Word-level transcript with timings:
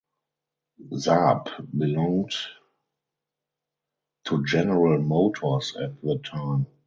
Saab 0.93 1.67
belonged 1.77 2.33
to 4.23 4.43
General 4.43 4.99
Motors 4.99 5.75
at 5.79 6.01
the 6.01 6.17
time. 6.17 6.65